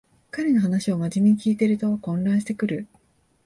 [0.31, 2.87] 彼の話をまじめに聞いてると混乱してくる